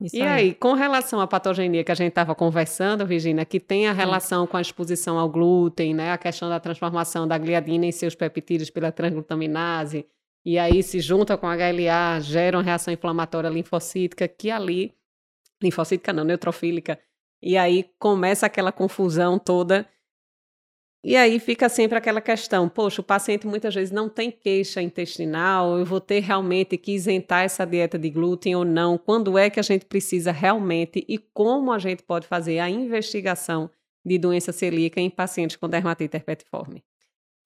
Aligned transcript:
Isso 0.00 0.16
E 0.16 0.22
aí, 0.22 0.54
com 0.54 0.72
relação 0.72 1.20
à 1.20 1.26
patogenia 1.26 1.84
que 1.84 1.92
a 1.92 1.94
gente 1.94 2.08
estava 2.08 2.34
conversando, 2.34 3.06
Virginia, 3.06 3.44
que 3.44 3.60
tem 3.60 3.86
a 3.86 3.92
relação 3.92 4.46
com 4.46 4.56
a 4.56 4.60
exposição 4.60 5.18
ao 5.18 5.28
glúten, 5.28 5.92
né? 5.94 6.12
A 6.12 6.18
questão 6.18 6.48
da 6.48 6.58
transformação 6.58 7.28
da 7.28 7.36
gliadina 7.36 7.84
em 7.84 7.92
seus 7.92 8.14
peptídeos 8.14 8.70
pela 8.70 8.90
transglutaminase, 8.90 10.06
e 10.44 10.58
aí 10.58 10.82
se 10.82 11.00
junta 11.00 11.36
com 11.36 11.46
a 11.46 11.54
HLA, 11.54 12.20
gera 12.20 12.56
uma 12.56 12.62
reação 12.62 12.92
inflamatória 12.94 13.50
linfocítica, 13.50 14.26
que 14.26 14.50
ali, 14.50 14.94
linfocítica 15.62 16.12
não, 16.14 16.24
neutrofílica, 16.24 16.98
e 17.42 17.58
aí 17.58 17.90
começa 17.98 18.46
aquela 18.46 18.72
confusão 18.72 19.38
toda. 19.38 19.86
E 21.02 21.16
aí 21.16 21.40
fica 21.40 21.66
sempre 21.70 21.96
aquela 21.96 22.20
questão, 22.20 22.68
poxa, 22.68 23.00
o 23.00 23.04
paciente 23.04 23.46
muitas 23.46 23.74
vezes 23.74 23.90
não 23.90 24.06
tem 24.06 24.30
queixa 24.30 24.82
intestinal, 24.82 25.78
eu 25.78 25.84
vou 25.84 25.98
ter 25.98 26.20
realmente 26.20 26.76
que 26.76 26.92
isentar 26.92 27.42
essa 27.42 27.64
dieta 27.64 27.98
de 27.98 28.10
glúten 28.10 28.54
ou 28.54 28.66
não? 28.66 28.98
Quando 28.98 29.38
é 29.38 29.48
que 29.48 29.58
a 29.58 29.62
gente 29.62 29.86
precisa 29.86 30.30
realmente 30.30 31.02
e 31.08 31.16
como 31.16 31.72
a 31.72 31.78
gente 31.78 32.02
pode 32.02 32.26
fazer 32.26 32.58
a 32.58 32.68
investigação 32.68 33.70
de 34.04 34.18
doença 34.18 34.52
celíaca 34.52 35.00
em 35.00 35.08
pacientes 35.08 35.56
com 35.56 35.68
dermatite 35.70 36.16
herpetiforme? 36.16 36.84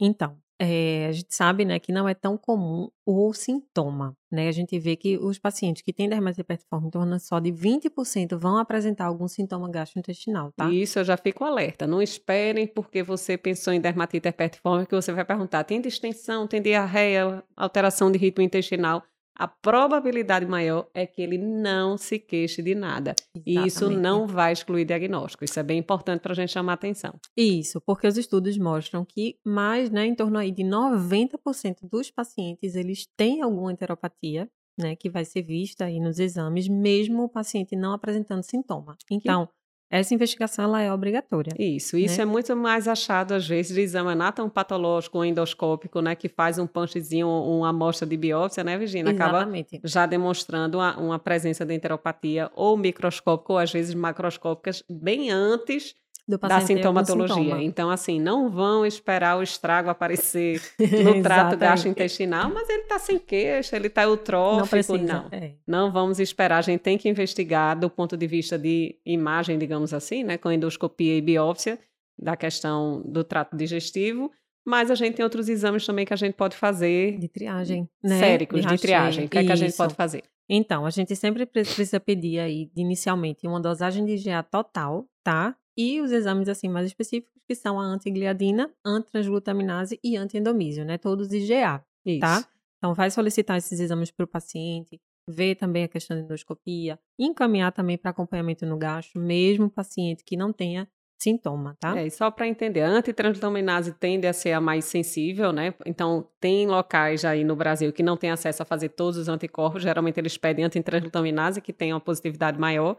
Então, 0.01 0.37
é, 0.61 1.07
a 1.09 1.13
gente 1.13 1.35
sabe, 1.35 1.65
né, 1.65 1.79
que 1.79 1.93
não 1.93 2.09
é 2.09 2.15
tão 2.15 2.37
comum 2.39 2.89
o 3.05 3.33
sintoma, 3.33 4.17
né? 4.31 4.49
A 4.49 4.53
gente 4.53 4.79
vê 4.79 4.97
que 4.97 5.19
os 5.19 5.39
pacientes 5.39 5.83
que 5.83 5.93
têm 5.93 6.09
dermatite 6.09 6.41
herpetiforme 6.41 6.87
em 6.87 6.91
torno 6.91 7.19
só 7.21 7.39
de 7.39 7.53
20% 7.53 8.37
vão 8.39 8.57
apresentar 8.57 9.07
algum 9.07 9.29
sintoma 9.29 9.69
gastrointestinal, 9.71 10.53
tá? 10.57 10.71
Isso 10.71 10.99
eu 10.99 11.05
já 11.05 11.17
fico 11.17 11.45
alerta. 11.45 11.87
Não 11.87 12.01
esperem 12.01 12.67
porque 12.67 13.03
você 13.03 13.37
pensou 13.37 13.73
em 13.73 13.81
dermatite 13.81 14.27
herpetiforme 14.27 14.87
que 14.87 14.95
você 14.95 15.13
vai 15.13 15.25
perguntar: 15.25 15.65
tem 15.65 15.81
distensão, 15.81 16.47
tem 16.47 16.63
diarreia, 16.63 17.43
alteração 17.57 18.11
de 18.11 18.19
ritmo 18.19 18.43
intestinal? 18.43 19.03
A 19.37 19.49
probabilidade 19.49 20.47
maior 20.47 20.89
é 20.95 21.07
que 21.07 21.21
ele 21.21 21.39
não 21.39 21.99
se 21.99 22.19
queixe 22.19 22.63
de 22.63 22.75
nada. 22.75 23.15
Exatamente. 23.35 23.65
E 23.65 23.67
isso 23.67 23.91
não 23.91 24.27
vai 24.27 24.53
excluir 24.53 24.85
diagnóstico. 24.85 25.45
Isso 25.45 25.59
é 25.59 25.63
bem 25.63 25.79
importante 25.79 26.21
para 26.21 26.33
a 26.33 26.37
gente 26.37 26.53
chamar 26.53 26.75
atenção. 26.75 27.19
Isso, 27.37 27.81
porque 27.81 28.07
os 28.07 28.17
estudos 28.17 28.57
mostram 28.57 29.05
que 29.05 29.39
mais, 29.45 29.91
né, 29.91 30.07
em 30.07 30.15
torno 30.15 30.39
aí 30.39 30.53
de 30.53 30.63
90% 30.63 31.89
dos 31.91 32.11
pacientes, 32.11 32.77
eles 32.77 33.07
têm 33.17 33.43
alguma 33.43 33.73
enteropatia, 33.73 34.49
né, 34.79 34.95
que 34.97 35.11
vai 35.11 35.25
ser 35.25 35.43
vista 35.43 35.85
aí 35.85 36.01
nos 36.01 36.19
exames, 36.19 36.69
mesmo 36.69 37.25
o 37.25 37.29
paciente 37.29 37.77
não 37.77 37.93
apresentando 37.93 38.43
sintoma. 38.43 38.97
Então, 39.11 39.47
que 39.47 39.53
essa 39.91 40.15
investigação 40.15 40.65
ela 40.65 40.81
é 40.83 40.93
obrigatória. 40.93 41.53
Isso, 41.59 41.97
isso 41.97 42.17
né? 42.17 42.23
é 42.23 42.25
muito 42.25 42.55
mais 42.57 42.89
achado 42.89 43.33
às 43.33 43.47
vezes 43.47 43.75
de 43.75 43.81
exame 43.81 44.15
patológico 44.53 45.19
ou 45.19 45.25
endoscópico, 45.25 46.01
né, 46.01 46.15
que 46.15 46.29
faz 46.29 46.59
um 46.59 46.67
punchzinho, 46.67 47.29
uma 47.29 47.69
amostra 47.69 48.07
de 48.07 48.17
biópsia, 48.17 48.65
né, 48.65 48.77
Virginia? 48.77 49.13
Acaba 49.13 49.49
já 49.85 50.07
demonstrando 50.07 50.79
uma, 50.79 50.99
uma 50.99 51.19
presença 51.19 51.65
de 51.65 51.75
enteropatia 51.75 52.51
ou 52.55 52.77
microscópica 52.77 53.53
ou 53.53 53.59
às 53.59 53.73
vezes 53.73 53.95
macroscópicas 53.95 54.83
bem 54.89 55.31
antes 55.31 55.95
da 56.27 56.61
sintomatologia. 56.61 57.37
Sintoma. 57.37 57.63
Então, 57.63 57.91
assim, 57.91 58.19
não 58.19 58.49
vão 58.51 58.87
esperar 58.87 59.39
o 59.39 59.43
estrago 59.43 59.91
aparecer 59.91 60.61
no 61.05 61.23
trato 61.23 61.57
gastrointestinal, 61.57 62.51
mas 62.51 62.69
ele 62.69 62.83
está 62.83 62.99
sem 62.99 63.19
queixa, 63.19 63.77
ele 63.77 63.89
está 63.89 64.05
eutrófico. 64.05 64.61
Não 64.61 64.69
precisa. 64.69 64.99
Não. 64.99 65.29
É. 65.31 65.53
não 65.67 65.93
vamos 65.93 66.19
esperar. 66.19 66.59
A 66.59 66.63
gente 66.63 66.81
tem 66.81 66.97
que 66.97 67.09
investigar 67.09 67.79
do 67.79 67.91
ponto 67.91 68.17
de 68.17 68.27
vista 68.27 68.59
de 68.59 68.99
imagem, 69.05 69.59
digamos 69.59 69.93
assim, 69.93 70.25
né, 70.25 70.39
com 70.39 70.51
endoscopia 70.51 71.17
e 71.17 71.21
biópsia, 71.21 71.79
da 72.19 72.37
questão 72.37 73.03
do 73.05 73.23
trato 73.23 73.57
digestivo. 73.57 74.31
Mas 74.67 74.91
a 74.91 74.95
gente 74.95 75.17
tem 75.17 75.23
outros 75.23 75.49
exames 75.51 75.85
também 75.85 76.07
que 76.07 76.15
a 76.15 76.17
gente 76.17 76.35
pode 76.35 76.57
fazer. 76.57 77.19
De 77.19 77.29
triagem, 77.29 77.87
né? 78.03 78.19
Séricos, 78.19 78.63
de, 78.63 78.67
de 78.67 78.79
triagem. 78.79 79.27
O 79.27 79.29
que, 79.29 79.39
é 79.39 79.45
que 79.45 79.53
a 79.53 79.57
gente 79.57 79.77
pode 79.77 79.95
fazer? 79.95 80.25
Então, 80.49 80.87
a 80.87 80.91
gente 80.91 81.15
sempre 81.15 81.45
precisa 81.45 82.01
pedir 82.01 82.39
aí, 82.39 82.71
inicialmente, 82.75 83.47
uma 83.47 83.61
dosagem 83.61 84.05
de 84.05 84.13
IgA 84.13 84.43
total, 84.43 85.07
tá? 85.23 85.55
E 85.77 86.01
os 86.01 86.13
exames 86.13 86.49
assim 86.49 86.69
mais 86.69 86.87
específicos, 86.87 87.43
que 87.47 87.55
são 87.55 87.81
a 87.81 87.85
antigliadina, 87.85 88.73
antitransglutaminase 88.85 89.99
e 90.03 90.17
antiendomísio, 90.17 90.85
né? 90.85 90.99
Todos 90.99 91.33
IgA, 91.33 91.79
tá? 91.79 91.85
Isso. 92.07 92.21
tá? 92.21 92.49
Então, 92.79 92.95
vai 92.95 93.11
solicitar 93.11 93.57
esses 93.57 93.81
exames 93.81 94.11
para 94.11 94.25
o 94.25 94.29
paciente, 94.29 95.01
ver 95.29 95.55
também 95.55 95.85
a 95.85 95.89
questão 95.89 96.17
da 96.17 96.23
endoscopia, 96.23 96.99
encaminhar 97.19 97.73
também 97.73 97.97
para 97.97 98.11
acompanhamento 98.11 98.67
no 98.67 98.77
gasto, 98.77 99.19
mesmo 99.19 99.71
paciente 99.71 100.23
que 100.23 100.37
não 100.37 100.53
tenha 100.53 100.87
sintoma, 101.19 101.77
tá? 101.81 101.99
É, 101.99 102.07
e 102.07 102.11
só 102.11 102.31
para 102.31 102.47
entender, 102.47 102.83
a 102.83 102.89
antitransglutaminase 102.89 103.95
tende 103.95 104.27
a 104.27 104.33
ser 104.33 104.53
a 104.53 104.61
mais 104.61 104.85
sensível, 104.85 105.53
né? 105.53 105.73
Então, 105.87 106.29
tem 106.39 106.67
locais 106.67 107.25
aí 107.25 107.43
no 107.43 107.57
Brasil 107.57 107.93
que 107.93 108.03
não 108.03 108.17
têm 108.17 108.31
acesso 108.31 108.63
a 108.63 108.67
fazer 108.67 108.91
todos 108.91 109.17
os 109.17 109.29
anticorpos, 109.29 109.83
geralmente 109.83 110.19
eles 110.19 110.37
pedem 110.37 110.65
antitransglutaminase, 110.65 111.63
que 111.63 111.73
tem 111.73 111.93
uma 111.93 112.01
positividade 112.01 112.59
maior, 112.59 112.97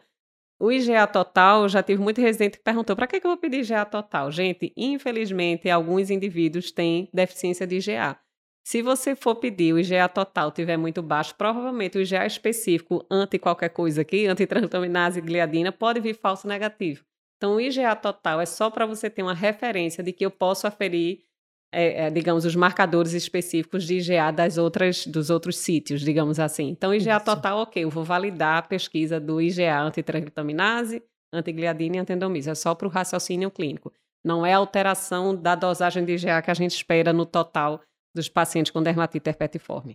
o 0.59 0.71
IGA 0.71 1.05
total, 1.07 1.67
já 1.67 1.83
tive 1.83 2.01
muito 2.01 2.21
residente 2.21 2.57
que 2.57 2.63
perguntou: 2.63 2.95
para 2.95 3.07
que, 3.07 3.19
que 3.19 3.25
eu 3.27 3.31
vou 3.31 3.37
pedir 3.37 3.59
IGA 3.59 3.85
total? 3.85 4.31
Gente, 4.31 4.73
infelizmente, 4.75 5.69
alguns 5.69 6.09
indivíduos 6.09 6.71
têm 6.71 7.09
deficiência 7.13 7.67
de 7.67 7.77
IGA. 7.77 8.17
Se 8.63 8.81
você 8.81 9.15
for 9.15 9.35
pedir 9.35 9.73
o 9.73 9.79
IGA 9.79 10.09
total 10.09 10.51
tiver 10.51 10.77
muito 10.77 11.01
baixo, 11.03 11.35
provavelmente 11.35 11.97
o 11.97 12.01
IGA 12.01 12.25
específico 12.25 13.05
anti 13.11 13.37
qualquer 13.37 13.69
coisa 13.69 14.01
aqui, 14.01 14.25
antitransglutaminase 14.27 15.19
e 15.19 15.21
gliadina, 15.21 15.71
pode 15.71 15.99
vir 15.99 16.15
falso 16.15 16.47
negativo. 16.47 17.03
Então, 17.37 17.55
o 17.55 17.61
IGA 17.61 17.95
total 17.95 18.39
é 18.39 18.45
só 18.45 18.71
para 18.71 18.85
você 18.85 19.09
ter 19.09 19.21
uma 19.21 19.33
referência 19.33 20.03
de 20.03 20.13
que 20.13 20.25
eu 20.25 20.31
posso 20.31 20.65
aferir 20.65 21.19
é, 21.75 22.05
é, 22.05 22.09
digamos, 22.09 22.45
os 22.45 22.55
marcadores 22.55 23.11
específicos 23.11 23.85
de 23.85 23.97
IgA 23.97 24.31
das 24.31 24.57
outras, 24.57 25.05
dos 25.05 25.29
outros 25.29 25.57
sítios, 25.57 25.99
digamos 25.99 26.39
assim. 26.39 26.69
Então, 26.69 26.93
IgA 26.93 27.17
Isso. 27.17 27.25
total, 27.25 27.59
ok, 27.59 27.83
eu 27.83 27.89
vou 27.89 28.05
validar 28.05 28.59
a 28.59 28.61
pesquisa 28.61 29.19
do 29.19 29.41
IgA 29.41 29.81
antitransglutaminase, 29.81 31.03
antigliadina 31.33 31.97
e 31.97 31.99
antendomísio. 31.99 32.51
É 32.51 32.55
só 32.55 32.73
para 32.73 32.87
o 32.87 32.89
raciocínio 32.89 33.51
clínico. 33.51 33.91
Não 34.23 34.45
é 34.45 34.53
alteração 34.53 35.35
da 35.35 35.53
dosagem 35.53 36.05
de 36.05 36.13
IgA 36.13 36.41
que 36.41 36.49
a 36.49 36.53
gente 36.53 36.71
espera 36.71 37.11
no 37.11 37.25
total 37.25 37.81
dos 38.15 38.29
pacientes 38.29 38.71
com 38.71 38.81
dermatite 38.81 39.29
herpetiforme. 39.29 39.93